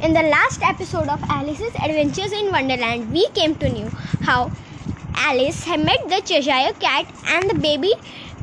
In 0.00 0.14
the 0.14 0.22
last 0.22 0.62
episode 0.62 1.08
of 1.08 1.22
Alice's 1.28 1.74
Adventures 1.82 2.32
in 2.32 2.50
Wonderland, 2.50 3.12
we 3.12 3.26
came 3.34 3.54
to 3.56 3.68
know 3.68 3.92
how 4.20 4.50
Alice 5.14 5.64
had 5.64 5.80
met 5.80 5.98
the 6.08 6.20
Cheshire 6.22 6.72
Cat 6.80 7.06
and 7.26 7.50
the 7.50 7.54
baby 7.54 7.92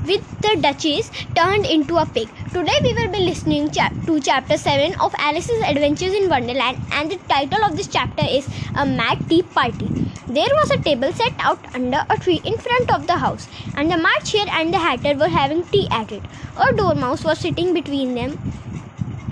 with 0.05 0.21
the 0.41 0.57
Duchess 0.61 1.11
turned 1.35 1.65
into 1.65 1.97
a 1.97 2.05
pig. 2.05 2.29
Today 2.53 2.77
we 2.83 2.93
will 2.93 3.11
be 3.11 3.25
listening 3.25 3.69
to 3.71 4.19
chapter 4.21 4.57
7 4.57 4.95
of 5.01 5.13
Alice's 5.17 5.61
Adventures 5.67 6.13
in 6.13 6.29
Wonderland 6.29 6.77
and 6.91 7.11
the 7.11 7.17
title 7.27 7.59
of 7.65 7.75
this 7.75 7.87
chapter 7.87 8.23
is 8.23 8.47
A 8.75 8.85
Mad 8.85 9.17
Tea 9.27 9.43
Party. 9.43 9.91
There 10.27 10.53
was 10.59 10.71
a 10.71 10.83
table 10.83 11.11
set 11.11 11.33
out 11.39 11.65
under 11.73 12.03
a 12.09 12.17
tree 12.17 12.41
in 12.43 12.57
front 12.57 12.91
of 12.93 13.07
the 13.07 13.17
house 13.17 13.47
and 13.75 13.91
the 13.91 13.97
March 13.97 14.31
Hare 14.31 14.45
and 14.53 14.73
the 14.73 14.79
Hatter 14.79 15.17
were 15.17 15.29
having 15.29 15.65
tea 15.65 15.87
at 15.91 16.11
it. 16.11 16.27
A 16.55 16.75
dormouse 16.77 17.23
was 17.25 17.39
sitting 17.39 17.73
between 17.73 18.13
them 18.15 18.37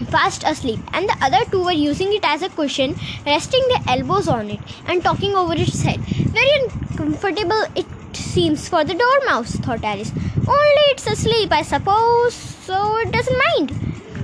fast 0.08 0.44
asleep, 0.44 0.80
and 0.94 1.10
the 1.10 1.18
other 1.22 1.44
two 1.52 1.64
were 1.64 1.72
using 1.72 2.14
it 2.14 2.24
as 2.24 2.42
a 2.42 2.50
cushion, 2.50 2.96
resting 3.26 3.64
their 3.70 3.96
elbows 3.96 4.28
on 4.28 4.50
it 4.50 4.60
and 4.88 5.04
talking 5.04 5.36
over 5.36 5.54
its 5.54 5.82
head. 5.82 6.00
Very 6.00 6.52
uncomfortable 6.62 7.64
it 7.76 7.86
seems 8.14 8.68
for 8.70 8.84
the 8.84 8.94
dormouse, 8.94 9.56
thought 9.58 9.84
Alice. 9.84 10.12
Only 10.38 10.86
it's 10.92 11.08
asleep, 11.08 11.52
I 11.52 11.62
suppose, 11.62 12.34
so 12.34 12.98
it 12.98 13.12
doesn't 13.12 13.42
mind. 13.50 13.70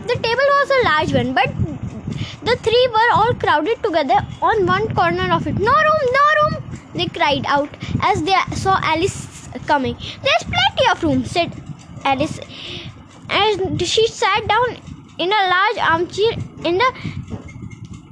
The 0.08 0.16
table 0.16 0.50
was 0.58 0.72
a 0.72 0.84
large 0.86 1.14
one, 1.14 1.34
but 1.34 1.50
the 2.44 2.56
three 2.58 2.88
were 2.92 3.12
all 3.14 3.34
crowded 3.34 3.82
together 3.84 4.20
on 4.42 4.66
one 4.66 4.94
corner 4.94 5.32
of 5.32 5.48
it. 5.48 5.56
No 5.56 5.72
room, 5.72 6.04
no 6.18 6.26
room! 6.42 6.80
They 6.94 7.08
cried 7.08 7.46
out 7.48 7.70
as 8.02 8.24
they 8.24 8.36
saw 8.56 8.80
Alice 8.84 9.50
coming. 9.66 9.96
There's 10.24 10.44
plenty 10.44 10.90
of 10.92 11.04
room, 11.04 11.26
said 11.26 11.54
Alice. 12.04 12.40
And 13.30 13.82
she 13.82 14.08
sat 14.08 14.48
down 14.48 14.78
in 15.18 15.32
a 15.32 15.48
large 15.56 15.78
armchair 15.78 16.34
in 16.64 16.78
the 16.78 16.90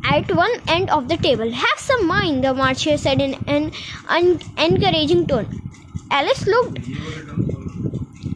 at 0.03 0.31
one 0.35 0.51
end 0.67 0.89
of 0.89 1.07
the 1.07 1.17
table. 1.17 1.51
Have 1.51 1.79
some 1.79 2.07
mind, 2.07 2.43
the 2.43 2.53
March 2.53 2.83
Hare 2.83 2.97
said 2.97 3.21
in 3.21 3.35
an 3.47 3.71
encouraging 4.58 5.27
tone. 5.27 5.61
Alice 6.09 6.45
looked 6.47 6.80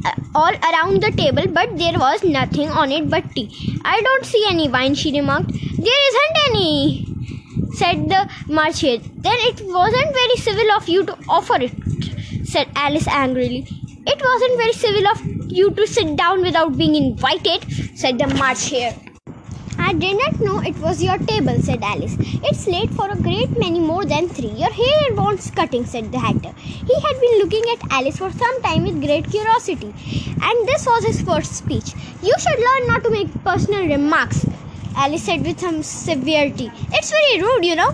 uh, 0.05 0.13
all 0.33 0.53
around 0.69 1.01
the 1.03 1.11
table, 1.11 1.47
but 1.47 1.77
there 1.77 1.99
was 1.99 2.23
nothing 2.23 2.69
on 2.69 2.91
it 2.91 3.09
but 3.09 3.23
tea. 3.35 3.79
I 3.83 4.01
don't 4.01 4.25
see 4.25 4.45
any 4.47 4.69
wine, 4.69 4.95
she 4.95 5.11
remarked. 5.11 5.51
There 5.51 6.01
isn't 6.09 6.37
any, 6.49 7.05
said 7.73 8.07
the 8.09 8.29
March 8.47 8.81
Hare. 8.81 8.99
Then 8.99 9.35
it 9.49 9.61
wasn't 9.65 10.13
very 10.13 10.37
civil 10.37 10.71
of 10.71 10.87
you 10.87 11.05
to 11.05 11.17
offer 11.27 11.61
it, 11.61 11.73
said 12.45 12.69
Alice 12.75 13.07
angrily. 13.07 13.67
It 14.07 14.21
wasn't 14.23 14.57
very 14.57 14.73
civil 14.73 15.07
of 15.07 15.51
you 15.51 15.71
to 15.71 15.87
sit 15.87 16.15
down 16.15 16.41
without 16.41 16.77
being 16.77 16.95
invited, 16.95 17.65
said 17.95 18.19
the 18.19 18.27
March 18.27 18.69
Hare. 18.69 18.95
I 19.77 19.93
did 19.93 20.17
not 20.21 20.35
know 20.41 20.59
it 20.69 20.79
was 20.79 21.01
your 21.01 21.17
table, 21.19 21.59
said 21.59 21.83
Alice. 21.83 22.17
It's 22.43 22.67
late 22.67 22.93
for 22.93 23.09
a 23.11 23.21
great 23.21 23.51
many 23.59 23.79
more 23.79 24.05
than 24.05 24.29
three. 24.29 24.49
Your 24.63 24.71
hair 24.71 25.05
wants 25.17 25.49
cutting, 25.51 25.85
said 25.85 26.11
the 26.11 26.19
Hatter. 26.19 26.51
He 26.91 26.95
had 27.05 27.21
been 27.21 27.39
looking 27.39 27.65
at 27.73 27.87
Alice 27.91 28.17
for 28.17 28.31
some 28.31 28.61
time 28.63 28.83
with 28.83 29.01
great 29.01 29.29
curiosity, 29.29 29.93
and 30.41 30.67
this 30.69 30.85
was 30.91 31.05
his 31.05 31.21
first 31.21 31.53
speech. 31.55 31.95
You 32.21 32.35
should 32.45 32.59
learn 32.67 32.87
not 32.93 33.03
to 33.05 33.11
make 33.11 33.43
personal 33.45 33.87
remarks, 33.87 34.47
Alice 34.95 35.23
said 35.23 35.41
with 35.45 35.59
some 35.59 35.83
severity. 35.83 36.71
It's 36.91 37.11
very 37.17 37.41
rude, 37.43 37.65
you 37.65 37.75
know. 37.75 37.91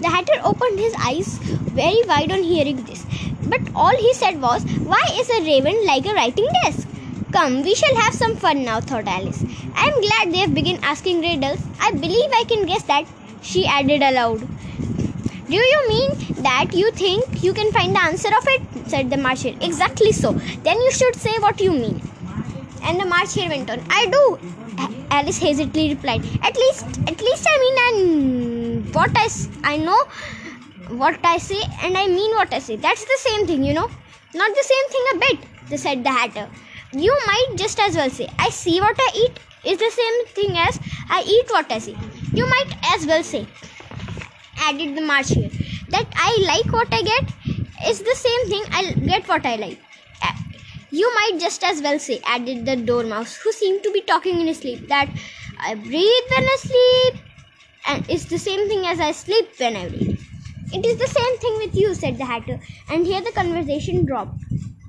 The 0.00 0.10
Hatter 0.10 0.40
opened 0.44 0.78
his 0.78 0.94
eyes 1.00 1.40
very 1.72 2.02
wide 2.08 2.32
on 2.32 2.42
hearing 2.44 2.84
this, 2.84 3.06
but 3.44 3.60
all 3.74 3.96
he 3.98 4.14
said 4.14 4.40
was, 4.40 4.64
Why 4.84 5.02
is 5.20 5.30
a 5.30 5.44
raven 5.44 5.76
like 5.86 6.06
a 6.06 6.14
writing 6.14 6.46
desk? 6.64 6.93
Come, 7.34 7.62
we 7.62 7.74
shall 7.74 7.96
have 7.96 8.14
some 8.14 8.36
fun 8.36 8.64
now, 8.64 8.80
thought 8.80 9.08
Alice. 9.08 9.42
I 9.74 9.86
am 9.86 10.00
glad 10.00 10.32
they 10.32 10.38
have 10.38 10.54
begun 10.54 10.78
asking 10.84 11.20
riddles. 11.20 11.60
I 11.80 11.90
believe 11.90 12.30
I 12.32 12.44
can 12.46 12.64
guess 12.64 12.84
that, 12.84 13.06
she 13.42 13.66
added 13.66 14.02
aloud. 14.02 14.46
Do 15.48 15.56
you 15.56 15.80
mean 15.88 16.42
that 16.44 16.72
you 16.72 16.92
think 16.92 17.42
you 17.42 17.52
can 17.52 17.72
find 17.72 17.92
the 17.92 18.00
answer 18.00 18.28
of 18.28 18.44
it? 18.46 18.88
said 18.88 19.10
the 19.10 19.16
March 19.16 19.42
Hare. 19.42 19.56
Exactly 19.60 20.12
so. 20.12 20.30
Then 20.62 20.80
you 20.80 20.92
should 20.92 21.16
say 21.16 21.36
what 21.40 21.60
you 21.60 21.72
mean. 21.72 22.00
And 22.84 23.00
the 23.00 23.04
March 23.04 23.34
Hare 23.34 23.48
went 23.48 23.68
on. 23.68 23.82
I 23.90 24.06
do. 24.06 24.38
Alice 25.10 25.38
hastily 25.38 25.88
replied. 25.94 26.24
At 26.40 26.56
least, 26.56 26.86
at 27.08 27.20
least 27.20 27.48
I 27.50 27.58
mean, 27.64 27.78
and 27.88 28.94
what 28.94 29.10
I, 29.16 29.28
I 29.64 29.76
know 29.78 30.04
what 31.02 31.18
I 31.24 31.38
say, 31.38 31.60
and 31.82 31.98
I 31.98 32.06
mean 32.06 32.30
what 32.36 32.54
I 32.54 32.60
say. 32.60 32.76
That's 32.76 33.04
the 33.04 33.18
same 33.18 33.48
thing, 33.48 33.64
you 33.64 33.74
know. 33.74 33.90
Not 34.34 34.54
the 34.54 34.68
same 34.72 34.88
thing 34.94 35.04
a 35.14 35.18
bit, 35.18 35.80
said 35.80 36.04
the 36.04 36.10
Hatter. 36.10 36.48
You 36.94 37.16
might 37.26 37.54
just 37.56 37.80
as 37.80 37.96
well 37.96 38.08
say, 38.08 38.28
I 38.38 38.50
see 38.50 38.80
what 38.80 38.96
I 38.98 39.10
eat 39.16 39.40
is 39.64 39.78
the 39.78 39.90
same 39.90 40.26
thing 40.26 40.56
as 40.56 40.78
I 41.10 41.22
eat 41.26 41.50
what 41.50 41.70
I 41.70 41.78
see. 41.78 41.96
You 42.32 42.48
might 42.48 42.76
as 42.94 43.06
well 43.06 43.22
say, 43.24 43.46
added 44.58 44.94
the 44.94 45.00
March 45.00 45.30
Hare 45.30 45.50
that 45.88 46.06
I 46.14 46.44
like 46.46 46.72
what 46.72 46.88
I 46.92 47.02
get 47.02 47.32
is 47.88 47.98
the 48.00 48.14
same 48.14 48.48
thing 48.48 48.64
I 48.70 48.92
get 49.06 49.28
what 49.28 49.44
I 49.44 49.56
like. 49.56 49.78
You 50.90 51.12
might 51.14 51.40
just 51.40 51.64
as 51.64 51.82
well 51.82 51.98
say, 51.98 52.20
added 52.24 52.64
the 52.64 52.76
Dormouse, 52.76 53.36
who 53.38 53.50
seemed 53.50 53.82
to 53.82 53.90
be 53.90 54.00
talking 54.00 54.40
in 54.40 54.46
his 54.46 54.58
sleep, 54.58 54.86
that 54.88 55.08
I 55.58 55.74
breathe 55.74 55.90
when 55.90 56.44
I 56.44 56.56
sleep, 56.60 57.24
and 57.88 58.04
it's 58.08 58.26
the 58.26 58.38
same 58.38 58.68
thing 58.68 58.86
as 58.86 59.00
I 59.00 59.10
sleep 59.10 59.48
when 59.58 59.76
I 59.76 59.88
breathe. 59.88 60.20
It 60.72 60.86
is 60.86 60.96
the 60.96 61.08
same 61.08 61.38
thing 61.38 61.56
with 61.64 61.76
you, 61.76 61.94
said 61.94 62.16
the 62.18 62.24
Hatter, 62.24 62.60
and 62.88 63.04
here 63.04 63.20
the 63.20 63.32
conversation 63.32 64.06
dropped. 64.06 64.40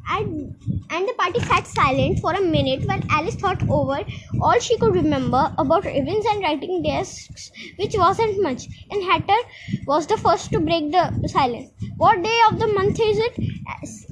And, 0.09 0.55
and 0.89 1.07
the 1.07 1.13
party 1.13 1.39
sat 1.39 1.65
silent 1.67 2.19
for 2.19 2.33
a 2.33 2.41
minute 2.41 2.83
while 2.85 3.01
Alice 3.09 3.35
thought 3.35 3.63
over 3.69 4.03
all 4.39 4.59
she 4.59 4.77
could 4.77 4.93
remember 4.93 5.51
about 5.57 5.85
ribbons 5.85 6.25
and 6.25 6.41
writing 6.43 6.81
desks, 6.83 7.51
which 7.77 7.95
wasn't 7.97 8.41
much. 8.43 8.67
And 8.91 9.03
Hatter 9.03 9.39
was 9.85 10.07
the 10.07 10.17
first 10.17 10.51
to 10.53 10.59
break 10.59 10.91
the 10.91 11.13
silence. 11.27 11.71
What 11.97 12.23
day 12.23 12.39
of 12.51 12.59
the 12.59 12.67
month 12.73 12.99
is 12.99 13.17
it? 13.17 13.39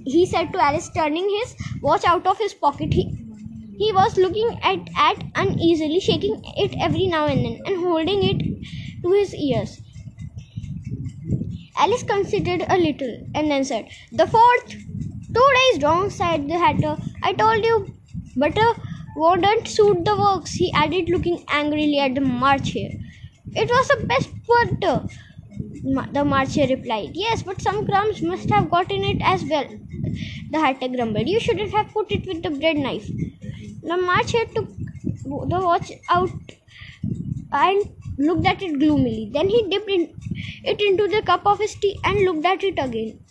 He 0.06 0.26
said 0.26 0.52
to 0.54 0.60
Alice, 0.64 0.90
turning 0.90 1.30
his 1.30 1.56
watch 1.82 2.06
out 2.06 2.26
of 2.28 2.38
his 2.40 2.54
pocket. 2.54 2.94
He, 2.94 3.16
he 3.78 3.92
was 3.94 4.18
looking 4.18 4.50
at 4.64 4.90
it 4.98 5.24
uneasily, 5.36 6.00
shaking 6.00 6.42
it 6.58 6.76
every 6.80 7.08
now 7.08 7.28
and 7.28 7.46
then, 7.46 7.60
and 7.66 7.78
holding 7.78 8.24
it 8.24 8.44
to 9.04 9.12
his 9.14 9.36
ears. 9.36 9.82
Alice 11.78 12.02
considered 12.02 12.66
a 12.68 12.78
little 12.78 13.28
and 13.36 13.52
then 13.52 13.64
said, 13.64 13.88
The 14.12 14.26
fourth. 14.26 14.76
Two 15.36 15.48
days 15.58 15.84
wrong, 15.84 16.10
said 16.10 16.48
the 16.48 16.58
Hatter. 16.60 16.98
I 17.22 17.34
told 17.34 17.64
you, 17.64 17.88
butter 18.36 18.62
uh, 18.62 18.74
wouldn't 19.16 19.68
suit 19.68 20.06
the 20.06 20.16
works, 20.18 20.54
he 20.56 20.72
added, 20.74 21.10
looking 21.10 21.44
angrily 21.50 22.00
at 22.00 22.16
the 22.16 22.22
March 22.22 22.74
Hare. 22.74 22.92
It 23.56 23.70
was 23.70 23.88
the 23.90 24.06
best 24.08 24.30
butter, 24.48 25.06
uh, 25.98 26.06
the 26.12 26.26
March 26.26 26.56
Hare 26.56 26.68
replied. 26.68 27.12
Yes, 27.14 27.44
but 27.44 27.62
some 27.62 27.86
crumbs 27.86 28.22
must 28.22 28.50
have 28.50 28.70
got 28.70 28.92
in 28.92 29.04
it 29.04 29.22
as 29.24 29.44
well, 29.46 29.68
the 30.52 30.60
Hatter 30.60 30.90
grumbled. 30.90 31.28
You 31.30 31.40
shouldn't 31.40 31.72
have 31.74 31.90
put 31.94 32.12
it 32.12 32.28
with 32.28 32.44
the 32.44 32.52
bread 32.52 32.78
knife. 32.78 33.08
The 33.84 33.98
March 33.98 34.32
Hare 34.34 34.46
took 34.56 34.70
the 35.26 35.62
watch 35.70 35.92
out 36.10 36.32
and 37.52 37.84
looked 38.18 38.46
at 38.46 38.62
it 38.62 38.80
gloomily. 38.80 39.30
Then 39.34 39.50
he 39.50 39.66
dipped 39.70 39.90
in 39.90 40.14
it 40.64 40.82
into 40.82 41.08
the 41.08 41.22
cup 41.22 41.46
of 41.46 41.60
his 41.60 41.76
tea 41.76 42.00
and 42.04 42.26
looked 42.26 42.46
at 42.46 42.64
it 42.64 42.78
again. 42.78 43.23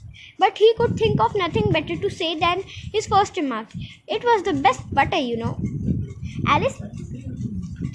But 0.42 0.58
he 0.58 0.72
could 0.78 0.96
think 0.96 1.20
of 1.20 1.34
nothing 1.42 1.72
better 1.72 1.96
to 2.04 2.10
say 2.10 2.30
than 2.38 2.64
his 2.92 3.06
first 3.06 3.36
remark. 3.36 3.68
It 4.08 4.24
was 4.30 4.42
the 4.42 4.54
best 4.68 4.92
butter, 4.94 5.22
you 5.32 5.36
know. 5.36 5.58
Alice 6.46 6.78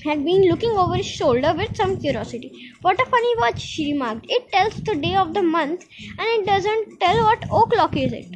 had 0.03 0.23
been 0.25 0.43
looking 0.49 0.71
over 0.71 0.95
his 0.95 1.05
shoulder 1.05 1.53
with 1.53 1.75
some 1.75 1.97
curiosity. 1.97 2.51
What 2.81 2.99
a 3.01 3.05
funny 3.09 3.33
watch, 3.41 3.59
she 3.59 3.91
remarked. 3.93 4.25
It 4.29 4.51
tells 4.51 4.81
the 4.81 4.95
day 4.95 5.15
of 5.15 5.33
the 5.33 5.43
month 5.43 5.85
and 6.17 6.27
it 6.35 6.45
doesn't 6.45 6.99
tell 6.99 7.15
what 7.25 7.43
o'clock 7.45 7.97
is 7.97 8.13
it. 8.13 8.27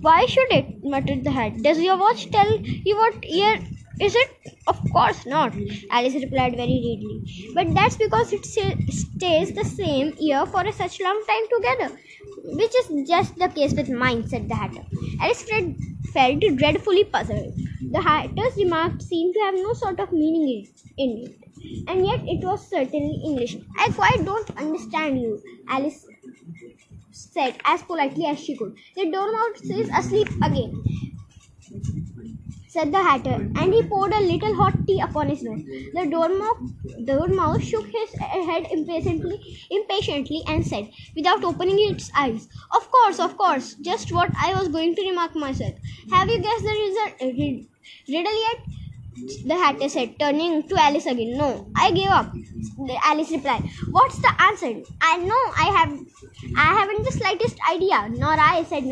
Why 0.00 0.26
should 0.26 0.52
it? 0.52 0.66
muttered 0.82 1.24
the 1.24 1.30
hat. 1.30 1.62
Does 1.62 1.80
your 1.80 1.98
watch 1.98 2.30
tell 2.30 2.50
you 2.84 2.96
what 2.96 3.24
year 3.24 3.58
is 4.00 4.14
it? 4.14 4.30
Of 4.66 4.88
course 4.90 5.26
not, 5.26 5.54
Alice 5.90 6.14
replied 6.14 6.56
very 6.56 6.76
readily. 6.86 7.22
But 7.54 7.74
that's 7.74 7.96
because 7.96 8.32
it 8.32 8.44
stays 8.46 9.52
the 9.54 9.64
same 9.64 10.14
year 10.18 10.46
for 10.46 10.66
a 10.66 10.72
such 10.72 11.00
long 11.00 11.22
time 11.28 11.44
together, 11.54 11.98
which 12.44 12.74
is 12.80 13.08
just 13.08 13.36
the 13.36 13.48
case 13.48 13.74
with 13.74 13.88
mine, 13.88 14.26
said 14.26 14.48
the 14.48 14.54
Hatter. 14.54 14.84
Alice 15.20 15.44
felt 16.12 16.40
dreadfully 16.58 17.04
puzzled. 17.04 17.54
The 17.90 18.02
Hatter's 18.02 18.56
remark 18.56 19.00
seemed 19.00 19.34
to 19.34 19.40
have 19.40 19.54
no 19.54 19.72
sort 19.72 20.00
of 20.00 20.12
meaning 20.12 20.66
in 20.96 21.10
it, 21.26 21.36
and 21.86 22.04
yet 22.06 22.20
it 22.26 22.44
was 22.44 22.68
certainly 22.68 23.20
English. 23.24 23.56
I 23.78 23.88
quite 23.90 24.24
don't 24.24 24.50
understand 24.56 25.20
you, 25.20 25.42
Alice 25.68 26.06
said 27.12 27.60
as 27.64 27.82
politely 27.84 28.26
as 28.26 28.40
she 28.40 28.56
could. 28.56 28.76
The 28.96 29.10
dormouse 29.10 29.70
is 29.70 29.88
asleep 29.96 30.28
again 30.42 30.72
said 32.74 32.92
the 32.92 33.02
Hatter, 33.02 33.36
and 33.54 33.74
he 33.74 33.82
poured 33.92 34.12
a 34.12 34.20
little 34.26 34.54
hot 34.60 34.76
tea 34.86 35.00
upon 35.06 35.28
his 35.28 35.42
nose. 35.42 35.62
The 35.94 36.06
dormouse, 36.14 36.72
dormouse 37.10 37.62
shook 37.70 37.86
his 37.98 38.14
head 38.50 38.66
impatiently, 38.70 39.38
impatiently 39.70 40.42
and 40.46 40.66
said, 40.66 40.90
without 41.16 41.44
opening 41.52 41.78
its 41.90 42.10
eyes, 42.24 42.48
"Of 42.80 42.90
course, 42.96 43.18
of 43.28 43.36
course, 43.36 43.74
just 43.90 44.12
what 44.20 44.32
I 44.48 44.54
was 44.58 44.68
going 44.78 44.94
to 45.00 45.08
remark 45.10 45.34
myself. 45.46 45.74
Have 46.16 46.28
you 46.36 46.40
guessed 46.48 46.64
the 46.70 46.76
result, 46.86 47.14
uh, 47.28 47.32
riddle 48.16 48.40
yet?" 48.46 48.58
The 49.44 49.54
Hatter 49.54 49.88
said, 49.88 50.18
turning 50.18 50.68
to 50.68 50.76
Alice 50.76 51.06
again. 51.06 51.36
No, 51.36 51.70
I 51.76 51.90
gave 51.90 52.10
up. 52.10 52.32
Alice 53.04 53.30
replied. 53.32 53.62
What's 53.90 54.18
the 54.20 54.32
answer? 54.42 54.82
I 55.00 55.16
know 55.18 55.42
I 55.58 55.66
have 55.78 55.98
I 56.56 56.68
haven't 56.78 57.02
the 57.04 57.12
slightest 57.18 57.56
idea. 57.70 58.08
Nor 58.08 58.38
I, 58.38 58.62
said 58.64 58.84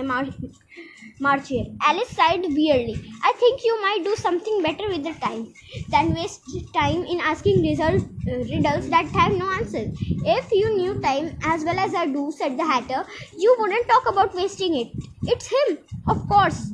Mar- 1.21 1.37
March 1.37 1.49
Hare. 1.51 1.67
Alice 1.83 2.11
sighed 2.11 2.43
wearily. 2.43 2.97
I 3.23 3.33
think 3.39 3.61
you 3.65 3.81
might 3.83 4.03
do 4.05 4.15
something 4.17 4.63
better 4.63 4.89
with 4.89 5.05
the 5.05 5.15
time 5.15 5.53
than 5.91 6.15
waste 6.15 6.49
time 6.75 7.05
in 7.05 7.21
asking 7.21 7.63
result, 7.63 8.03
uh, 8.31 8.37
riddles 8.53 8.89
that 8.91 9.07
have 9.15 9.33
no 9.33 9.51
answer. 9.53 9.91
If 10.25 10.51
you 10.53 10.77
knew 10.77 11.01
time 11.01 11.37
as 11.43 11.65
well 11.65 11.79
as 11.79 11.95
I 11.95 12.07
do, 12.07 12.31
said 12.31 12.59
the 12.59 12.65
Hatter, 12.65 13.05
you 13.37 13.57
wouldn't 13.59 13.89
talk 13.89 14.09
about 14.11 14.35
wasting 14.35 14.77
it. 14.77 14.97
It's 15.27 15.49
him, 15.53 15.79
of 16.07 16.27
course. 16.27 16.73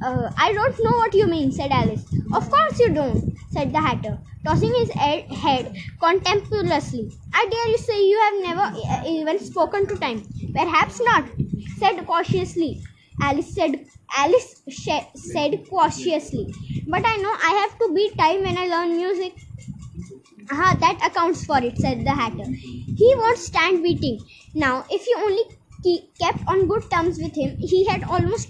Uh, 0.00 0.28
I 0.36 0.52
don't 0.52 0.78
know 0.84 0.96
what 0.98 1.14
you 1.14 1.28
mean, 1.28 1.52
said 1.52 1.70
Alice. 1.72 2.06
Of 2.32 2.48
course 2.50 2.78
you 2.80 2.92
don't, 2.94 3.24
said 3.48 3.72
the 3.72 3.80
Hatter, 3.80 4.18
tossing 4.44 4.72
his 4.80 4.90
head 4.90 5.74
contemptuously. 6.00 7.12
I 7.32 7.46
dare 7.50 7.68
you 7.68 7.78
say 7.78 8.02
you 8.06 8.18
have 8.20 8.34
never 8.42 8.60
uh, 8.76 9.02
even 9.06 9.38
spoken 9.38 9.86
to 9.88 9.96
time. 9.98 10.28
Perhaps 10.54 11.00
not, 11.02 11.30
said 11.78 12.04
cautiously. 12.06 12.84
Alice 13.20 13.54
said 13.54 13.86
Alice 14.16 14.62
sh- 14.68 15.10
said 15.14 15.66
cautiously. 15.70 16.46
But 16.86 17.02
I 17.04 17.16
know 17.18 17.34
I 17.50 17.52
have 17.62 17.78
to 17.78 17.92
beat 17.94 18.16
time 18.18 18.42
when 18.42 18.58
I 18.58 18.66
learn 18.66 18.96
music. 18.96 19.34
Ah, 20.50 20.76
that 20.80 20.98
accounts 21.06 21.44
for 21.44 21.58
it, 21.58 21.78
said 21.78 22.04
the 22.04 22.14
Hatter. 22.14 22.48
He 22.94 23.14
won't 23.18 23.38
stand 23.38 23.82
beating. 23.82 24.26
Now, 24.54 24.84
if 24.90 25.06
you 25.06 25.16
only 25.18 25.44
kept 26.20 26.42
on 26.48 26.66
good 26.66 26.90
terms 26.90 27.18
with 27.20 27.36
him, 27.36 27.56
he 27.60 27.86
had 27.86 28.02
almost 28.04 28.48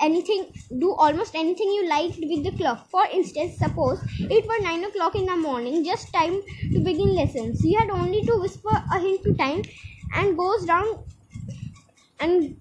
anything 0.00 0.54
do 0.80 0.92
almost 0.94 1.34
anything 1.36 1.70
you 1.72 1.88
liked 1.88 2.18
with 2.20 2.44
the 2.44 2.52
clock 2.58 2.90
for 2.90 3.04
instance 3.12 3.58
suppose 3.58 4.02
it 4.30 4.46
were 4.48 4.62
9 4.64 4.84
o'clock 4.84 5.14
in 5.16 5.26
the 5.26 5.36
morning 5.36 5.84
just 5.84 6.12
time 6.12 6.42
to 6.72 6.80
begin 6.84 7.14
lessons 7.16 7.62
you 7.64 7.78
had 7.78 7.90
only 7.90 8.22
to 8.24 8.38
whisper 8.40 8.76
a 8.92 9.00
hint 9.00 9.22
to 9.24 9.34
time 9.36 9.62
and 10.14 10.36
goes 10.36 10.66
round 10.68 10.98
and 12.20 12.56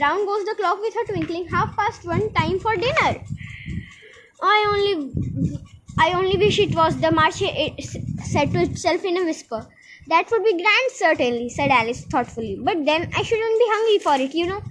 round 0.00 0.26
goes 0.26 0.44
the 0.44 0.54
clock 0.58 0.80
with 0.80 0.94
her 0.94 1.06
twinkling 1.06 1.48
half 1.48 1.76
past 1.76 2.04
one 2.04 2.32
time 2.34 2.58
for 2.60 2.74
dinner 2.76 3.24
i 4.42 4.58
only 4.72 4.92
i 6.04 6.12
only 6.18 6.36
wish 6.42 6.58
it 6.64 6.74
was 6.80 6.96
the 7.04 7.10
march 7.18 7.40
it 7.42 7.80
said 8.32 8.52
to 8.52 8.60
itself 8.66 9.04
in 9.10 9.16
a 9.20 9.24
whisper 9.28 9.60
that 10.12 10.30
would 10.30 10.44
be 10.48 10.54
grand 10.62 10.92
certainly 11.00 11.48
said 11.56 11.70
alice 11.78 12.02
thoughtfully 12.14 12.54
but 12.68 12.84
then 12.90 13.06
i 13.20 13.22
shouldn't 13.30 13.62
be 13.64 13.68
hungry 13.74 13.98
for 14.06 14.16
it 14.26 14.34
you 14.40 14.46
know 14.46 14.62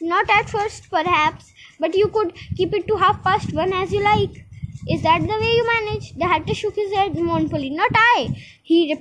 not 0.00 0.28
at 0.30 0.50
first, 0.50 0.90
perhaps, 0.90 1.52
but 1.78 1.94
you 1.94 2.08
could 2.08 2.34
keep 2.56 2.74
it 2.74 2.88
to 2.88 2.96
half 2.96 3.22
past 3.22 3.52
one 3.54 3.72
as 3.72 3.92
you 3.92 4.02
like. 4.04 4.46
Is 4.88 5.02
that 5.02 5.20
the 5.20 5.28
way 5.28 5.52
you 5.58 5.66
manage? 5.72 6.12
The 6.16 6.26
hatter 6.26 6.54
shook 6.54 6.74
his 6.74 6.92
head 6.92 7.14
mournfully. 7.14 7.70
Not 7.70 7.92
I, 7.94 8.32
he 8.64 8.98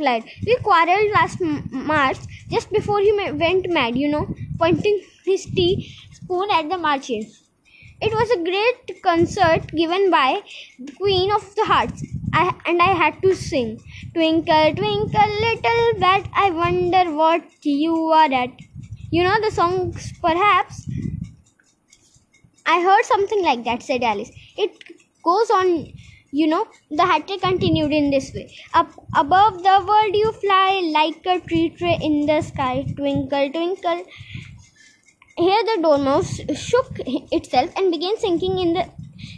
replied. 0.00 0.24
We 0.46 0.56
quarrelled 0.62 1.12
last 1.12 1.38
March, 1.70 2.18
just 2.50 2.70
before 2.72 3.00
he 3.00 3.12
went 3.12 3.68
mad, 3.70 3.96
you 3.96 4.08
know, 4.08 4.28
pointing 4.58 5.00
his 5.24 5.46
tea 5.46 5.90
spoon 6.12 6.48
at 6.52 6.68
the 6.70 6.78
marches. 6.78 7.42
It 8.00 8.12
was 8.12 8.30
a 8.30 8.44
great 8.44 9.02
concert 9.02 9.70
given 9.76 10.10
by 10.10 10.42
the 10.78 10.92
Queen 10.92 11.30
of 11.32 11.54
the 11.54 11.64
Hearts, 11.66 12.04
I, 12.32 12.52
and 12.66 12.82
I 12.82 12.92
had 13.04 13.22
to 13.22 13.34
sing. 13.34 13.80
Twinkle, 14.14 14.74
twinkle, 14.74 15.32
little 15.46 16.00
bat, 16.00 16.28
I 16.34 16.50
wonder 16.50 17.14
what 17.14 17.44
you 17.62 17.94
are 18.08 18.32
at. 18.32 18.50
You 19.10 19.24
know 19.24 19.40
the 19.40 19.50
songs, 19.50 20.14
perhaps? 20.22 20.88
I 22.66 22.80
heard 22.80 23.04
something 23.04 23.42
like 23.42 23.64
that, 23.64 23.82
said 23.82 24.02
Alice. 24.02 24.30
It 24.56 24.72
goes 25.22 25.50
on, 25.50 25.92
you 26.32 26.46
know. 26.46 26.66
The 26.90 27.04
hatter 27.04 27.38
continued 27.38 27.92
in 27.92 28.10
this 28.10 28.32
way. 28.34 28.54
Up 28.74 28.92
above 29.14 29.62
the 29.62 29.84
world 29.86 30.14
you 30.14 30.32
fly 30.32 30.80
like 30.92 31.24
a 31.26 31.40
tree 31.46 31.70
tray 31.70 31.98
in 32.00 32.26
the 32.26 32.40
sky. 32.42 32.86
Twinkle, 32.96 33.50
twinkle. 33.50 34.04
Here 35.36 35.62
the 35.64 35.82
dormouse 35.82 36.40
shook 36.58 37.00
itself 37.32 37.72
and 37.76 37.90
began 37.90 38.18
sinking 38.18 38.58
in 38.58 38.74
the 38.74 38.84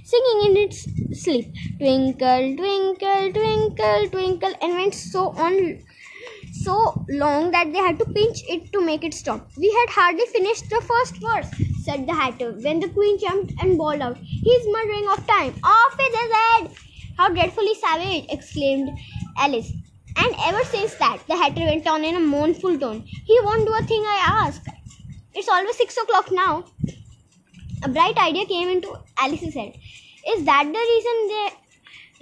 singing 0.05 0.41
in 0.47 0.57
its 0.65 0.87
sleep. 1.23 1.55
Twinkle, 1.79 2.57
twinkle, 2.57 3.33
twinkle, 3.33 4.09
twinkle, 4.11 4.55
and 4.61 4.75
went 4.75 4.95
so 4.95 5.29
on 5.31 5.79
so 6.53 7.05
long 7.09 7.51
that 7.53 7.73
they 7.73 7.79
had 7.79 7.99
to 7.99 8.05
pinch 8.05 8.43
it 8.49 8.73
to 8.73 8.81
make 8.81 9.05
it 9.05 9.15
stop. 9.15 9.49
We 9.57 9.71
had 9.71 9.91
hardly 9.91 10.27
finished 10.27 10.69
the 10.71 10.81
first 10.81 11.17
verse, 11.17 11.51
said 11.85 12.07
the 12.07 12.15
Hatter, 12.15 12.53
when 12.53 12.81
the 12.81 12.89
Queen 12.89 13.19
jumped 13.19 13.53
and 13.61 13.77
bawled 13.77 14.01
out, 14.01 14.19
He's 14.43 14.67
murdering 14.69 15.09
of 15.13 15.27
time! 15.27 15.55
Off 15.65 15.97
with 15.99 16.15
his 16.21 16.33
head! 16.33 16.71
How 17.17 17.29
dreadfully 17.29 17.75
savage! 17.75 18.27
exclaimed 18.31 18.91
Alice. 19.37 19.73
And 20.17 20.35
ever 20.45 20.63
since 20.65 20.95
that, 20.97 21.23
the 21.29 21.37
Hatter 21.37 21.65
went 21.65 21.87
on 21.89 22.05
in 22.05 22.15
a 22.17 22.21
mournful 22.21 22.79
tone, 22.79 23.05
he 23.25 23.39
won't 23.43 23.67
do 23.67 23.75
a 23.75 23.83
thing 23.83 24.03
I 24.03 24.45
ask. 24.47 24.63
It's 25.35 25.49
always 25.49 25.77
six 25.77 25.97
o'clock 25.97 26.31
now. 26.31 26.65
A 27.83 27.89
bright 27.89 28.17
idea 28.19 28.47
came 28.47 28.69
into 28.69 28.97
Alice's 29.19 29.55
head. 29.55 29.75
Is 30.29 30.45
that 30.45 30.65
the 30.65 30.79
reason 30.79 31.29
there 31.29 31.51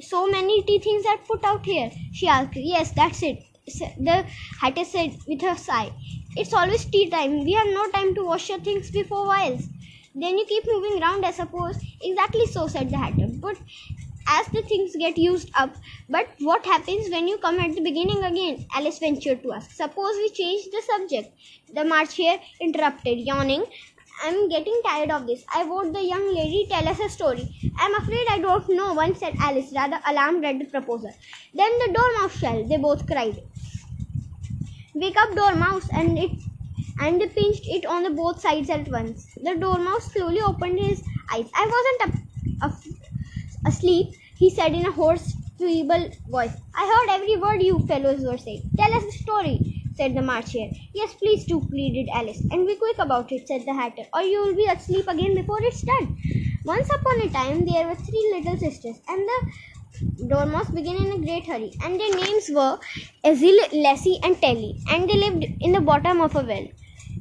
so 0.00 0.26
many 0.26 0.62
tea 0.62 0.78
things 0.78 1.04
are 1.06 1.18
put 1.18 1.44
out 1.44 1.66
here? 1.66 1.90
She 2.12 2.26
asked. 2.28 2.52
Yes, 2.56 2.92
that's 2.92 3.22
it 3.22 3.49
the 3.78 4.24
hatter 4.60 4.84
said 4.84 5.16
with 5.26 5.42
a 5.42 5.56
sigh. 5.56 5.92
It's 6.36 6.52
always 6.54 6.84
tea 6.84 7.10
time. 7.10 7.44
We 7.44 7.52
have 7.52 7.66
no 7.68 7.90
time 7.90 8.14
to 8.16 8.24
wash 8.24 8.48
your 8.48 8.60
things 8.60 8.90
before 8.90 9.26
whiles. 9.26 9.68
Then 10.14 10.38
you 10.38 10.44
keep 10.46 10.64
moving 10.66 11.00
round, 11.00 11.24
I 11.24 11.30
suppose. 11.30 11.76
Exactly 12.00 12.46
so, 12.46 12.66
said 12.66 12.90
the 12.90 12.98
hatter. 12.98 13.26
But 13.28 13.56
as 14.28 14.46
the 14.48 14.62
things 14.62 14.94
get 14.98 15.18
used 15.18 15.50
up, 15.58 15.74
but 16.08 16.28
what 16.40 16.64
happens 16.64 17.10
when 17.10 17.26
you 17.28 17.38
come 17.38 17.58
at 17.58 17.74
the 17.74 17.80
beginning 17.80 18.22
again? 18.24 18.66
Alice 18.74 18.98
ventured 18.98 19.42
to 19.42 19.52
ask. 19.52 19.70
Suppose 19.72 20.14
we 20.16 20.30
change 20.30 20.64
the 20.70 20.82
subject. 20.86 21.34
The 21.74 21.84
March 21.84 22.16
Hare 22.16 22.40
interrupted, 22.60 23.18
yawning. 23.18 23.64
I'm 24.22 24.48
getting 24.48 24.80
tired 24.84 25.10
of 25.10 25.26
this. 25.26 25.44
I 25.54 25.64
vote 25.64 25.92
the 25.94 26.04
young 26.04 26.34
lady 26.34 26.66
tell 26.70 26.86
us 26.86 27.00
a 27.00 27.08
story. 27.08 27.50
I'm 27.78 27.94
afraid 27.96 28.26
I 28.30 28.38
don't 28.40 28.68
know, 28.68 28.92
one 28.94 29.14
said 29.16 29.34
Alice, 29.40 29.72
rather 29.74 30.00
alarmed 30.06 30.44
at 30.44 30.58
the 30.58 30.66
proposal. 30.66 31.12
Then 31.54 31.72
the 31.78 31.92
dormouse 31.94 32.38
shall, 32.38 32.68
they 32.68 32.76
both 32.76 33.06
cried. 33.06 33.40
Wake 35.00 35.16
up, 35.16 35.34
Dormouse! 35.34 35.88
And 35.94 36.18
it 36.18 36.32
and 36.98 37.20
pinched 37.34 37.64
it 37.66 37.86
on 37.86 38.02
the 38.02 38.10
both 38.10 38.40
sides 38.40 38.68
at 38.70 38.88
once. 38.88 39.28
The 39.42 39.54
Dormouse 39.54 40.12
slowly 40.12 40.40
opened 40.40 40.78
his 40.78 41.02
eyes. 41.32 41.50
I 41.54 41.66
wasn't 41.74 42.14
asleep, 43.64 44.08
he 44.36 44.50
said 44.50 44.74
in 44.74 44.86
a 44.86 44.92
hoarse, 44.92 45.34
feeble 45.58 46.10
voice. 46.28 46.56
I 46.74 46.84
heard 46.92 47.14
every 47.16 47.36
word 47.36 47.62
you 47.62 47.80
fellows 47.80 48.22
were 48.22 48.38
saying. 48.38 48.66
Tell 48.76 48.92
us 48.92 49.04
the 49.04 49.12
story, 49.12 49.72
said 49.94 50.14
the 50.14 50.22
March 50.22 50.52
Hare. 50.52 50.72
Yes, 50.94 51.14
please 51.14 51.46
do, 51.46 51.60
pleaded 51.62 52.08
Alice. 52.12 52.42
And 52.50 52.66
be 52.66 52.76
quick 52.76 52.98
about 52.98 53.32
it, 53.32 53.48
said 53.48 53.64
the 53.66 53.74
Hatter, 53.74 54.04
or 54.14 54.22
you 54.22 54.42
will 54.42 54.56
be 54.56 54.66
asleep 54.66 55.06
again 55.08 55.34
before 55.34 55.58
it's 55.62 55.82
done. 55.84 56.14
Once 56.64 56.88
upon 56.98 57.26
a 57.26 57.30
time, 57.30 57.64
there 57.64 57.86
were 57.86 57.94
three 57.94 58.34
little 58.34 58.58
sisters, 58.58 59.00
and 59.08 59.26
the 59.28 59.40
Dormouse 60.28 60.70
began 60.70 60.96
in 60.96 61.12
a 61.12 61.24
great 61.24 61.46
hurry, 61.46 61.72
and 61.82 61.98
their 61.98 62.14
names 62.14 62.48
were 62.50 62.78
Azil, 63.24 63.58
Lassie, 63.72 64.18
and 64.22 64.40
Telly, 64.40 64.80
and 64.88 65.08
they 65.08 65.16
lived 65.18 65.46
in 65.60 65.72
the 65.72 65.80
bottom 65.80 66.20
of 66.20 66.36
a 66.36 66.42
well. 66.42 66.66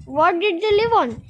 What 0.06 0.40
did 0.40 0.62
they 0.62 0.72
live 0.72 0.94
on? 0.94 1.24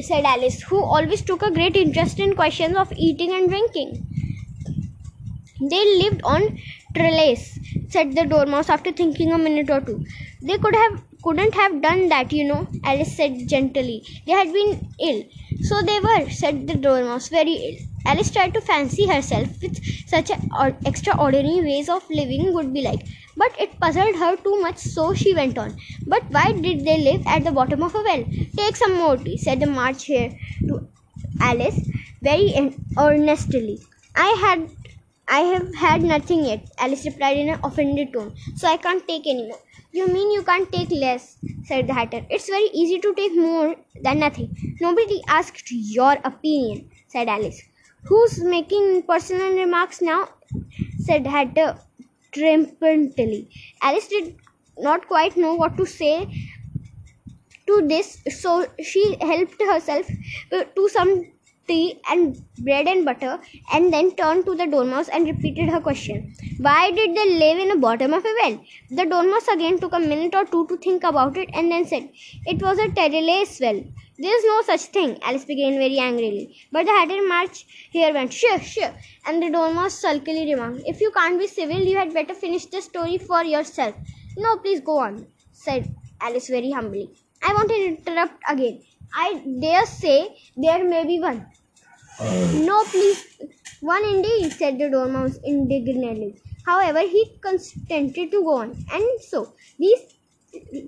said 0.00 0.24
Alice, 0.24 0.62
who 0.62 0.82
always 0.84 1.22
took 1.22 1.42
a 1.42 1.50
great 1.52 1.76
interest 1.76 2.20
in 2.20 2.34
questions 2.36 2.76
of 2.76 2.92
eating 2.96 3.32
and 3.32 3.48
drinking. 3.48 4.04
They 5.60 5.84
lived 5.98 6.20
on 6.24 6.42
trellis, 6.94 7.58
said 7.90 8.14
the 8.14 8.24
Dormouse 8.24 8.68
after 8.70 8.92
thinking 8.92 9.32
a 9.32 9.38
minute 9.38 9.70
or 9.70 9.80
two. 9.80 10.04
They 10.42 10.58
could 10.58 10.74
have 10.74 11.02
couldn't 11.22 11.54
have 11.54 11.82
done 11.82 12.08
that, 12.10 12.32
you 12.32 12.44
know, 12.44 12.68
Alice 12.84 13.16
said 13.16 13.48
gently. 13.48 14.04
They 14.24 14.32
had 14.32 14.52
been 14.52 14.82
ill. 15.00 15.24
So 15.62 15.82
they 15.82 15.98
were, 15.98 16.30
said 16.30 16.66
the 16.68 16.76
Dormouse, 16.76 17.28
very 17.28 17.54
ill. 17.54 17.87
Alice 18.10 18.30
tried 18.32 18.54
to 18.54 18.60
fancy 18.60 19.06
herself 19.08 19.50
with 19.62 19.80
such 20.06 20.30
extraordinary 20.84 21.60
ways 21.68 21.88
of 21.88 22.08
living 22.10 22.52
would 22.54 22.72
be 22.72 22.82
like, 22.82 23.06
but 23.36 23.52
it 23.60 23.78
puzzled 23.80 24.16
her 24.16 24.36
too 24.36 24.60
much, 24.62 24.78
so 24.78 25.12
she 25.14 25.34
went 25.34 25.58
on. 25.58 25.76
But 26.06 26.24
why 26.30 26.52
did 26.62 26.84
they 26.86 26.98
live 26.98 27.22
at 27.26 27.44
the 27.44 27.52
bottom 27.52 27.82
of 27.82 27.94
a 27.94 28.02
well? 28.02 28.24
Take 28.56 28.76
some 28.76 28.96
more 28.96 29.16
tea, 29.16 29.36
said 29.38 29.60
the 29.60 29.66
March 29.66 30.06
Hare 30.06 30.30
to 30.68 30.80
Alice 31.40 31.82
very 32.22 32.52
earnestly. 32.96 33.78
I 34.16 34.30
had 34.44 34.68
I 35.28 35.40
have 35.40 35.74
had 35.76 36.02
nothing 36.02 36.44
yet, 36.46 36.68
Alice 36.78 37.04
replied 37.06 37.36
in 37.36 37.48
an 37.50 37.60
offended 37.62 38.12
tone, 38.12 38.34
so 38.54 38.68
I 38.68 38.76
can't 38.78 39.06
take 39.06 39.26
any 39.26 39.46
more. 39.48 39.60
You 39.92 40.12
mean 40.12 40.30
you 40.30 40.42
can't 40.42 40.70
take 40.72 40.90
less? 40.90 41.38
said 41.62 41.86
the 41.86 41.94
Hatter. 41.94 42.24
It's 42.30 42.48
very 42.48 42.70
easy 42.72 42.98
to 43.00 43.14
take 43.14 43.34
more 43.36 43.76
than 44.02 44.20
nothing. 44.20 44.50
Nobody 44.80 45.20
asked 45.28 45.70
your 45.70 46.12
opinion, 46.24 46.88
said 47.08 47.28
Alice. 47.28 47.62
Who's 48.04 48.40
making 48.42 49.04
personal 49.04 49.54
remarks 49.54 50.00
now? 50.02 50.28
said 51.00 51.26
Hatter 51.26 51.60
uh, 51.60 51.78
triumphantly. 52.32 53.50
Alice 53.82 54.08
did 54.08 54.36
not 54.78 55.06
quite 55.08 55.36
know 55.36 55.54
what 55.54 55.76
to 55.76 55.86
say 55.86 56.28
to 57.66 57.86
this, 57.86 58.18
so 58.40 58.66
she 58.82 59.16
helped 59.20 59.60
herself 59.60 60.08
uh, 60.52 60.64
to 60.64 60.88
some 60.88 61.24
tea 61.66 62.00
and 62.10 62.38
bread 62.58 62.86
and 62.88 63.04
butter 63.04 63.38
and 63.72 63.92
then 63.92 64.10
turned 64.16 64.46
to 64.46 64.54
the 64.54 64.66
dormouse 64.66 65.08
and 65.08 65.26
repeated 65.26 65.68
her 65.68 65.80
question. 65.80 66.34
Why 66.58 66.90
did 66.90 67.14
they 67.14 67.28
live 67.38 67.58
in 67.58 67.68
the 67.68 67.76
bottom 67.76 68.14
of 68.14 68.24
a 68.24 68.34
well? 68.42 68.64
The 68.90 69.04
dormouse 69.04 69.48
again 69.48 69.78
took 69.78 69.92
a 69.92 69.98
minute 69.98 70.34
or 70.34 70.46
two 70.46 70.66
to 70.68 70.76
think 70.78 71.04
about 71.04 71.36
it 71.36 71.50
and 71.52 71.70
then 71.70 71.84
said, 71.86 72.08
It 72.46 72.62
was 72.62 72.78
a 72.78 72.88
Terrelace 72.90 73.60
well. 73.60 73.82
There's 74.18 74.44
no 74.44 74.62
such 74.62 74.82
thing, 74.96 75.18
Alice 75.22 75.44
began 75.44 75.74
very 75.74 75.98
angrily. 75.98 76.56
But 76.72 76.86
the 76.86 76.92
Hatter 76.92 77.26
March 77.26 77.66
Hare 77.92 78.12
went, 78.12 78.32
Sure, 78.32 78.58
sure. 78.58 78.92
And 79.26 79.42
the 79.42 79.50
Dormouse 79.50 79.94
sulkily 79.94 80.52
remarked, 80.52 80.82
If 80.86 81.00
you 81.00 81.10
can't 81.12 81.38
be 81.38 81.46
civil, 81.46 81.78
you 81.78 81.96
had 81.96 82.12
better 82.12 82.34
finish 82.34 82.66
the 82.66 82.82
story 82.82 83.18
for 83.18 83.44
yourself. 83.44 83.94
No, 84.36 84.56
please 84.56 84.80
go 84.80 84.98
on, 84.98 85.26
said 85.52 85.94
Alice 86.20 86.48
very 86.48 86.70
humbly. 86.72 87.10
I 87.42 87.52
won't 87.54 87.70
interrupt 87.70 88.42
again. 88.48 88.82
I 89.14 89.42
dare 89.60 89.86
say 89.86 90.36
there 90.56 90.84
may 90.84 91.06
be 91.06 91.20
one. 91.20 91.46
No, 92.20 92.82
please. 92.84 93.24
One 93.80 94.04
indeed, 94.04 94.52
said 94.52 94.78
the 94.78 94.90
Dormouse 94.90 95.38
indignantly. 95.44 96.40
However, 96.66 97.00
he 97.00 97.38
consented 97.40 98.32
to 98.32 98.42
go 98.42 98.54
on. 98.56 98.70
And 98.92 99.20
so, 99.20 99.54
these 99.78 100.00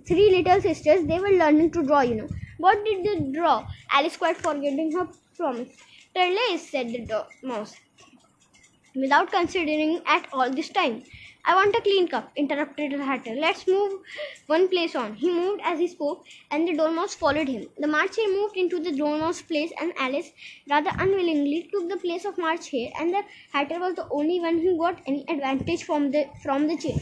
three 0.07 0.31
little 0.31 0.61
sisters, 0.61 1.07
they 1.07 1.21
were 1.21 1.31
learning 1.31 1.71
to 1.73 1.83
draw, 1.85 2.01
you 2.01 2.17
know. 2.17 2.29
What 2.67 2.85
did 2.85 3.05
they 3.05 3.33
draw? 3.33 3.67
Alice 3.91 4.17
quite 4.17 4.37
forgetting 4.37 4.93
her 4.93 5.09
promise. 5.37 5.69
Terlace, 6.15 6.69
said 6.71 6.89
the 6.89 7.27
mouse, 7.43 7.75
without 8.95 9.31
considering 9.31 10.01
at 10.07 10.27
all 10.33 10.51
this 10.51 10.69
time. 10.69 11.03
I 11.43 11.55
want 11.55 11.75
a 11.75 11.81
clean 11.81 12.07
cup, 12.07 12.33
interrupted 12.37 12.93
the 12.93 13.05
Hatter. 13.05 13.35
Let's 13.35 13.67
move 13.67 13.93
one 14.47 14.69
place 14.69 14.95
on. 14.95 15.15
He 15.15 15.31
moved 15.33 15.63
as 15.65 15.79
he 15.79 15.89
spoke, 15.89 16.27
and 16.51 16.69
the 16.69 16.75
Dormouse 16.77 17.15
followed 17.15 17.49
him. 17.49 17.65
The 17.79 17.87
March 17.87 18.17
Hare 18.17 18.29
moved 18.29 18.59
into 18.59 18.79
the 18.79 18.93
Dormouse 18.93 19.41
place, 19.41 19.73
and 19.81 19.95
Alice, 19.99 20.31
rather 20.69 20.91
unwillingly, 20.99 21.71
took 21.73 21.89
the 21.89 21.97
place 21.97 22.27
of 22.27 22.37
March 22.37 22.69
Hare, 22.71 22.91
and 23.01 23.15
the 23.15 23.23
Hatter 23.55 23.81
was 23.81 23.95
the 23.95 24.07
only 24.11 24.39
one 24.39 24.59
who 24.59 24.77
got 24.79 25.01
any 25.07 25.25
advantage 25.29 25.85
from 25.85 26.11
the 26.11 26.27
from 26.43 26.69
the 26.69 26.77
chair. 26.77 26.99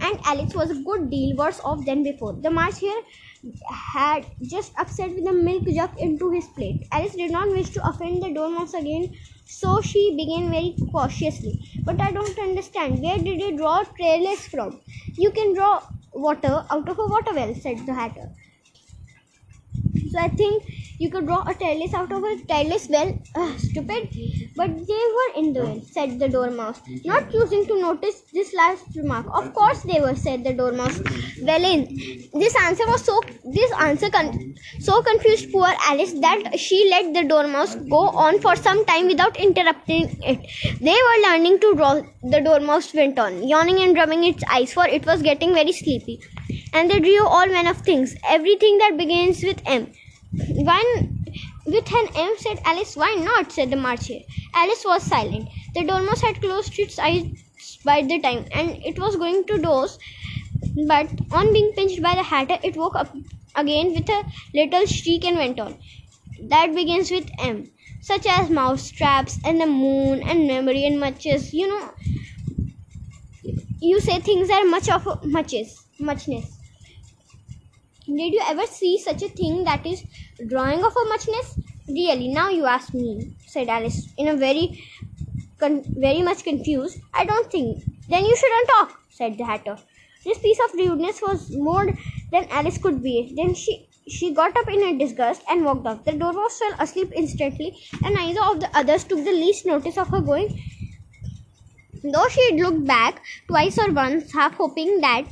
And 0.00 0.20
Alice 0.24 0.54
was 0.54 0.70
a 0.70 0.80
good 0.90 1.10
deal 1.10 1.36
worse 1.36 1.60
off 1.64 1.84
than 1.84 2.04
before. 2.04 2.34
The 2.34 2.50
March 2.50 2.80
Hare 2.80 3.02
had 3.68 4.26
just 4.46 4.72
upset 4.78 5.10
with 5.14 5.24
the 5.24 5.32
milk 5.32 5.64
jug 5.66 5.90
into 5.98 6.30
his 6.30 6.46
plate. 6.48 6.84
Alice 6.92 7.14
did 7.14 7.30
not 7.30 7.48
wish 7.50 7.70
to 7.70 7.86
offend 7.86 8.22
the 8.22 8.32
Dormouse 8.32 8.74
again, 8.74 9.10
so 9.44 9.80
she 9.80 10.14
began 10.16 10.50
very 10.50 10.80
cautiously. 10.90 11.58
But 11.84 12.00
I 12.00 12.12
don't 12.12 12.38
understand. 12.38 13.02
Where 13.02 13.18
did 13.18 13.40
you 13.40 13.56
draw 13.56 13.82
trailers 13.84 14.46
from? 14.46 14.82
You 15.16 15.30
can 15.32 15.54
draw 15.54 15.82
water 16.12 16.64
out 16.70 16.88
of 16.88 16.98
a 16.98 17.06
water 17.06 17.34
well, 17.34 17.54
said 17.54 17.86
the 17.86 17.94
Hatter. 17.94 18.30
So 20.06 20.18
I 20.18 20.28
think 20.28 20.64
you 20.98 21.10
could 21.10 21.26
draw 21.26 21.40
a 21.42 21.54
tailless 21.54 21.94
out 21.94 22.10
of 22.12 22.22
a 22.22 22.36
tailless 22.52 22.88
well. 22.90 23.12
Ugh, 23.36 23.58
stupid. 23.58 24.08
But 24.56 24.70
they 24.86 25.04
were 25.18 25.30
in 25.40 25.52
the 25.52 25.64
well, 25.64 25.80
said 25.90 26.18
the 26.18 26.28
dormouse, 26.28 26.80
not 27.04 27.30
choosing 27.30 27.66
to 27.66 27.80
notice 27.80 28.22
this 28.32 28.52
last 28.54 28.84
remark. 28.96 29.26
Of 29.32 29.52
course 29.54 29.82
they 29.82 30.00
were, 30.00 30.14
said 30.16 30.44
the 30.44 30.52
dormouse. 30.52 31.00
Well 31.42 31.64
in. 31.64 31.86
This 32.34 32.54
answer 32.62 32.84
was 32.86 33.04
so 33.04 33.20
this 33.44 33.72
answer 33.80 34.10
con- 34.10 34.54
so 34.80 35.02
confused 35.02 35.50
poor 35.52 35.68
Alice 35.90 36.12
that 36.24 36.58
she 36.58 36.88
let 36.90 37.12
the 37.14 37.24
dormouse 37.28 37.74
go 37.76 38.02
on 38.26 38.40
for 38.40 38.56
some 38.56 38.84
time 38.84 39.06
without 39.06 39.36
interrupting 39.36 40.18
it. 40.22 40.40
They 40.80 40.98
were 41.08 41.22
learning 41.28 41.60
to 41.60 41.74
draw. 41.74 41.94
The 42.22 42.40
dormouse 42.40 42.92
went 42.94 43.18
on, 43.18 43.46
yawning 43.46 43.80
and 43.80 43.96
rubbing 43.96 44.24
its 44.24 44.42
eyes, 44.50 44.72
for 44.72 44.86
it 44.86 45.06
was 45.06 45.22
getting 45.22 45.54
very 45.54 45.72
sleepy. 45.72 46.20
And 46.72 46.90
they 46.90 47.00
drew 47.00 47.26
all 47.26 47.46
manner 47.46 47.70
of 47.70 47.78
things, 47.82 48.14
everything 48.28 48.78
that 48.78 48.96
begins 48.96 49.42
with 49.42 49.62
M. 49.66 49.92
One 50.34 51.14
with 51.66 51.92
an 51.92 52.08
M 52.14 52.34
said 52.38 52.60
Alice. 52.64 52.96
Why 52.96 53.14
not? 53.14 53.52
said 53.52 53.70
the 53.70 53.76
March 53.76 54.08
Hare. 54.08 54.20
Alice 54.54 54.84
was 54.84 55.02
silent. 55.04 55.48
The 55.74 55.84
dormouse 55.84 56.22
had 56.22 56.40
closed 56.40 56.78
its 56.78 56.98
eyes 56.98 57.24
by 57.84 58.02
the 58.02 58.18
time, 58.20 58.46
and 58.52 58.78
it 58.84 58.98
was 58.98 59.16
going 59.16 59.46
to 59.46 59.58
doze. 59.58 59.98
But 60.88 61.20
on 61.32 61.52
being 61.52 61.72
pinched 61.76 62.02
by 62.02 62.16
the 62.16 62.22
Hatter, 62.24 62.58
it 62.62 62.76
woke 62.76 62.96
up 62.96 63.14
again 63.54 63.94
with 63.94 64.08
a 64.10 64.24
little 64.54 64.86
shriek 64.86 65.24
and 65.24 65.36
went 65.38 65.60
on. 65.60 65.80
That 66.38 66.74
begins 66.74 67.10
with 67.10 67.30
M, 67.38 67.72
such 68.00 68.26
as 68.26 68.50
mouse 68.50 68.90
traps 68.90 69.40
and 69.44 69.60
the 69.60 69.66
moon 69.66 70.22
and 70.22 70.46
memory 70.46 70.84
and 70.86 71.00
muches. 71.00 71.52
You 71.54 71.68
know, 71.68 71.94
you 73.80 74.00
say 74.00 74.20
things 74.20 74.50
are 74.50 74.64
much 74.64 74.88
of 74.88 75.06
muches, 75.24 75.88
muchness. 75.98 76.57
Did 78.08 78.32
you 78.32 78.40
ever 78.48 78.66
see 78.66 78.98
such 78.98 79.22
a 79.22 79.28
thing 79.28 79.64
that 79.64 79.84
is 79.86 80.02
drawing 80.48 80.82
of 80.82 80.96
a 80.96 81.08
muchness? 81.10 81.58
Really, 81.86 82.28
now 82.28 82.48
you 82.48 82.64
ask 82.64 82.94
me, 82.94 83.36
said 83.46 83.68
Alice 83.68 84.12
in 84.16 84.28
a 84.28 84.36
very, 84.36 84.82
con- 85.60 85.84
very 85.94 86.22
much 86.22 86.42
confused. 86.42 87.00
I 87.12 87.26
don't 87.26 87.50
think. 87.50 87.84
Then 88.08 88.24
you 88.24 88.34
shouldn't 88.34 88.68
talk, 88.70 89.00
said 89.10 89.36
the 89.36 89.44
Hatter. 89.44 89.76
This 90.24 90.38
piece 90.38 90.58
of 90.64 90.72
rudeness 90.72 91.20
was 91.20 91.50
more 91.54 91.86
than 92.32 92.46
Alice 92.50 92.78
could 92.78 93.02
bear. 93.02 93.24
Then 93.36 93.54
she 93.54 93.88
she 94.08 94.32
got 94.32 94.56
up 94.56 94.68
in 94.68 94.82
a 94.84 94.98
disgust 94.98 95.42
and 95.50 95.66
walked 95.66 95.86
off. 95.86 96.02
The 96.06 96.12
Dormouse 96.12 96.58
fell 96.58 96.80
asleep 96.80 97.12
instantly, 97.14 97.76
and 98.02 98.14
neither 98.14 98.42
of 98.42 98.60
the 98.60 98.70
others 98.74 99.04
took 99.04 99.22
the 99.22 99.32
least 99.32 99.66
notice 99.66 99.98
of 99.98 100.08
her 100.08 100.22
going. 100.22 100.48
Though 102.02 102.28
she 102.28 102.50
had 102.50 102.60
looked 102.60 102.86
back 102.86 103.22
twice 103.48 103.78
or 103.78 103.92
once, 103.92 104.32
half 104.32 104.54
hoping 104.54 105.00
that 105.02 105.24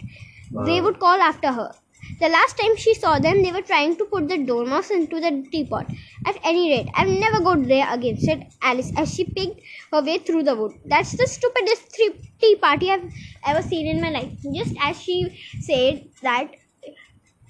they 0.67 0.83
would 0.83 1.01
call 1.01 1.21
after 1.33 1.53
her. 1.53 1.73
The 2.21 2.29
last 2.29 2.57
time 2.59 2.77
she 2.77 2.95
saw 2.95 3.19
them, 3.19 3.43
they 3.43 3.53
were 3.53 3.63
trying 3.63 3.97
to 3.97 4.05
put 4.07 4.29
the 4.29 4.39
dormouse 4.39 4.91
into 4.91 5.21
the 5.21 5.47
teapot. 5.51 5.87
At 6.27 6.37
any 6.45 6.71
rate, 6.71 6.89
I'll 6.95 7.21
never 7.21 7.41
go 7.41 7.57
there 7.63 7.87
again, 7.93 8.19
said 8.19 8.49
Alice 8.63 8.93
as 8.97 9.15
she 9.15 9.25
picked 9.25 9.61
her 9.93 10.03
way 10.03 10.19
through 10.19 10.45
the 10.45 10.57
wood. 10.57 10.73
That's 10.85 11.13
the 11.13 11.27
stupidest 11.27 11.95
tea 12.41 12.57
party 12.57 12.91
I've 12.91 13.11
ever 13.47 13.63
seen 13.63 13.87
in 13.87 14.01
my 14.01 14.11
life. 14.11 14.33
Just 14.55 14.75
as 14.81 15.01
she 15.01 15.39
said 15.61 16.09
that, 16.23 16.53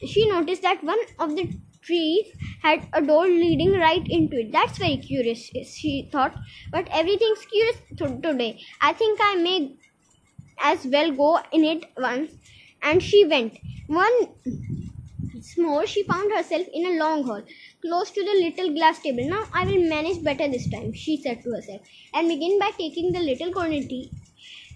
she 0.07 0.29
noticed 0.29 0.63
that 0.63 0.83
one 0.83 0.99
of 1.19 1.37
the 1.37 1.51
trees 1.83 2.27
had 2.63 2.89
a 2.93 3.01
door 3.03 3.27
leading 3.27 3.73
right 3.79 4.07
into 4.09 4.39
it. 4.41 4.53
That's 4.53 4.79
very 4.79 4.97
curious, 4.97 5.51
she 5.75 6.09
thought. 6.11 6.35
But 6.73 6.89
everything's 6.91 7.45
curious 7.47 7.77
today. 7.97 8.61
I 8.81 8.93
think 8.93 9.19
I 9.23 9.35
may 9.37 9.77
as 10.61 10.87
well 10.87 11.13
go 11.13 11.41
in 11.53 11.65
it 11.65 11.87
once. 11.97 12.33
And 12.83 13.03
she 13.03 13.25
went. 13.25 13.59
Once 13.89 14.31
more, 15.59 15.87
she 15.87 16.03
found 16.05 16.33
herself 16.33 16.67
in 16.73 16.87
a 16.87 16.99
long 16.99 17.25
hall, 17.25 17.43
close 17.83 18.11
to 18.11 18.25
the 18.25 18.33
little 18.45 18.73
glass 18.75 19.01
table. 19.01 19.29
Now 19.29 19.45
I 19.55 19.65
will 19.67 19.89
manage 19.89 20.23
better 20.25 20.49
this 20.49 20.69
time, 20.69 20.93
she 20.93 21.17
said 21.23 21.43
to 21.45 21.51
herself, 21.51 21.83
and 22.15 22.29
began 22.29 22.59
by 22.59 22.71
taking 22.79 23.13
the 23.13 23.21
little 23.21 23.53
quantity 23.53 24.15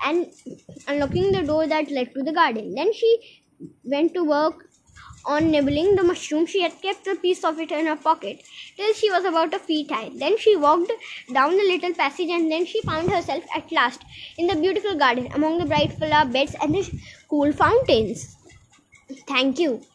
and 0.05 0.33
unlocking 0.89 1.33
the 1.33 1.43
door 1.43 1.67
that 1.69 1.91
led 1.91 2.15
to 2.15 2.23
the 2.23 2.33
garden. 2.33 2.75
Then 2.75 2.93
she 2.93 3.43
went 3.85 4.15
to 4.15 4.25
work 4.25 4.70
on 5.25 5.51
nibbling 5.51 5.95
the 5.97 6.03
mushroom. 6.03 6.47
She 6.47 6.63
had 6.63 6.81
kept 6.83 7.07
a 7.07 7.15
piece 7.17 7.45
of 7.45 7.59
it 7.59 7.71
in 7.73 7.87
her 7.87 7.97
pocket 7.97 8.43
till 8.77 8.93
she 8.95 9.11
was 9.11 9.25
about 9.25 9.55
a 9.55 9.59
feet 9.59 9.91
high. 9.91 10.11
Then 10.15 10.39
she 10.39 10.57
walked 10.57 10.93
down 11.33 11.57
the 11.57 11.65
little 11.73 11.95
passage 11.95 12.29
and 12.31 12.51
then 12.51 12.67
she 12.67 12.83
found 12.83 13.11
herself 13.11 13.45
at 13.55 13.71
last 13.73 14.03
in 14.39 14.47
the 14.47 14.57
beautiful 14.57 14.97
garden 14.97 15.29
among 15.35 15.59
the 15.59 15.67
bright 15.67 15.93
flower 15.93 16.25
beds 16.27 16.55
and 16.61 16.75
the 16.75 16.91
cool 17.29 17.53
fountains. 17.53 18.37
Thank 19.29 19.59
you. 19.59 19.83